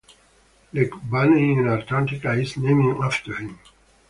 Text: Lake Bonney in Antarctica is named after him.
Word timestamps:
Lake 0.73 0.93
Bonney 1.11 1.51
in 1.51 1.67
Antarctica 1.67 2.31
is 2.33 2.57
named 2.57 3.03
after 3.03 3.35
him. 3.35 3.59